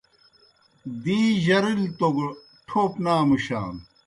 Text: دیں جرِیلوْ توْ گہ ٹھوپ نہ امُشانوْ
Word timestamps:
دیں 1.03 1.27
جرِیلوْ 1.45 1.87
توْ 1.97 2.07
گہ 2.15 2.27
ٹھوپ 2.67 2.91
نہ 3.03 3.13
امُشانوْ 3.23 3.81